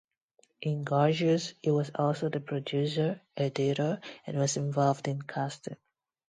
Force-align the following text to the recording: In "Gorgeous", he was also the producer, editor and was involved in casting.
In 0.63 0.83
"Gorgeous", 0.83 1.53
he 1.61 1.69
was 1.69 1.91
also 1.93 2.27
the 2.27 2.39
producer, 2.39 3.21
editor 3.37 3.99
and 4.25 4.35
was 4.39 4.57
involved 4.57 5.07
in 5.07 5.21
casting. 5.21 5.77